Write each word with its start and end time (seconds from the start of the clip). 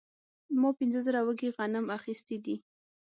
ما 0.61 0.69
پنځه 0.79 0.99
زره 1.07 1.19
وږي 1.25 1.49
غنم 1.55 1.85
اخیستي 1.97 2.37
دي 2.45 2.55